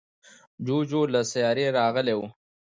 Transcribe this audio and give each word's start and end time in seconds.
جوجو 0.65 1.01
له 1.13 1.21
سیارې 1.31 1.65
راغلی 1.77 2.13
و. 2.17 2.21